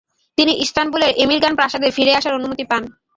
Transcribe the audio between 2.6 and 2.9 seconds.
পান।